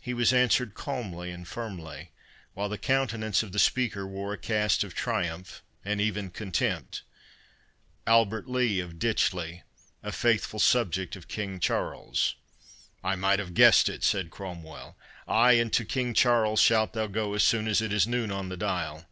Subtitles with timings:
[0.00, 2.12] He was answered calmly and firmly,
[2.54, 7.02] while the countenance of the speaker wore a cast of triumph, and even contempt.
[8.06, 9.64] "Albert Lee of Ditchley,
[10.04, 12.36] a faithful subject of King Charles."
[13.02, 17.42] "I might have guessed it," said Cromwell.—"Ay, and to King Charles shalt thou go as
[17.42, 19.06] soon as it is noon on the dial.